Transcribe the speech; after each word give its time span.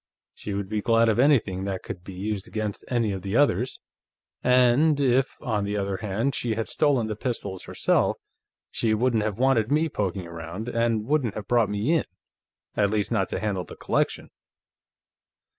She 0.33 0.55
would 0.55 0.67
be 0.67 0.81
glad 0.81 1.09
of 1.09 1.19
anything 1.19 1.65
that 1.65 1.83
could 1.83 2.03
be 2.03 2.15
used 2.15 2.47
against 2.47 2.83
any 2.87 3.11
of 3.11 3.21
the 3.21 3.35
others. 3.37 3.79
And 4.43 4.99
if, 4.99 5.39
on 5.43 5.63
the 5.63 5.77
other 5.77 5.97
hand, 5.97 6.33
she 6.33 6.55
had 6.55 6.67
stolen 6.67 7.05
the 7.05 7.15
pistols 7.15 7.65
herself, 7.65 8.17
she 8.71 8.95
wouldn't 8.95 9.21
have 9.21 9.37
wanted 9.37 9.71
me 9.71 9.89
poking 9.89 10.25
around, 10.25 10.67
and 10.67 11.05
wouldn't 11.05 11.35
have 11.35 11.47
brought 11.47 11.69
me 11.69 11.91
in, 11.93 12.05
at 12.75 12.89
least 12.89 13.11
not 13.11 13.29
to 13.29 13.39
handle 13.39 13.63
the 13.63 13.75
collection." 13.75 14.31